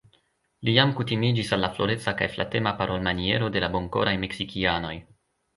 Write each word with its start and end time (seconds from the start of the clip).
Li 0.67 0.71
jam 0.77 0.93
kutimiĝis 0.99 1.51
al 1.57 1.61
la 1.65 1.69
floreca 1.75 2.15
kaj 2.21 2.29
flatema 2.37 2.75
parolmaniero 2.81 3.53
de 3.57 3.63
la 3.65 3.73
bonkoraj 3.77 4.19
Meksikianoj. 4.25 4.99